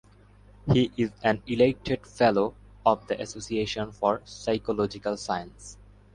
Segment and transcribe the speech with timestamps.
[0.73, 5.77] He is an elected fellow of the Association for Psychological Science.